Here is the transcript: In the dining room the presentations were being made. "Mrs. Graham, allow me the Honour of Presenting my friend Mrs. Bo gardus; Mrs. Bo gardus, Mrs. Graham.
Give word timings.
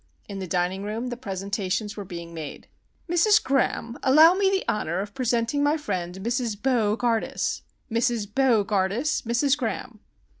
In 0.27 0.39
the 0.39 0.47
dining 0.47 0.81
room 0.81 1.09
the 1.09 1.15
presentations 1.15 1.95
were 1.95 2.03
being 2.03 2.33
made. 2.33 2.67
"Mrs. 3.07 3.39
Graham, 3.43 3.99
allow 4.01 4.33
me 4.33 4.49
the 4.49 4.67
Honour 4.67 4.99
of 4.99 5.13
Presenting 5.13 5.61
my 5.61 5.77
friend 5.77 6.15
Mrs. 6.21 6.59
Bo 6.59 6.97
gardus; 6.97 7.61
Mrs. 7.91 8.25
Bo 8.33 8.63
gardus, 8.65 9.21
Mrs. 9.21 9.55
Graham. 9.55 9.99